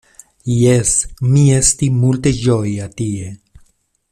Jes, 0.53 0.93
mi 1.33 1.43
esti 1.57 1.91
multe 1.99 2.33
ĝoja 2.39 2.89
tie. 3.03 3.29